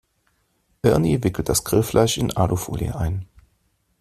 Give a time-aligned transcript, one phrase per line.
[0.81, 3.27] Ernie wickelt das Grillfleisch in Alufolie ein.